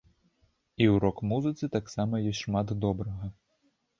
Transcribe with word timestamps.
І 0.81 0.85
ў 0.93 1.01
рок-музыцы 1.03 1.69
таксама 1.77 2.21
ёсць 2.31 2.39
шмат 2.45 2.67
добрага. 2.87 3.29